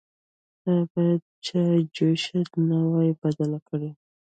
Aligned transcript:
_تا 0.63 0.73
بايد 0.93 1.21
چايجوشه 1.45 2.39
نه 2.67 2.77
وای 2.91 3.11
بدله 3.23 3.59
کړې. 3.67 3.89